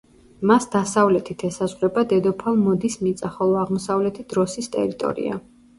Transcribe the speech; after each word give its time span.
მას 0.51 0.63
დასავლეთით 0.75 1.45
ესაზღვრება 1.49 2.05
დედოფალ 2.15 2.59
მოდის 2.65 2.99
მიწა, 3.05 3.33
ხოლო 3.39 3.61
აღმოსავლეთით 3.67 4.39
როსის 4.41 4.77
ტერიტორია. 4.81 5.45